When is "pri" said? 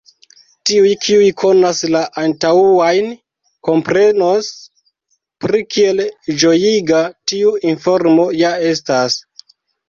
5.45-5.61